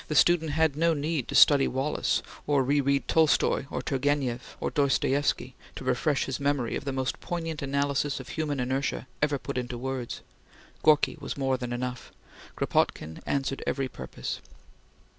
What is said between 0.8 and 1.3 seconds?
need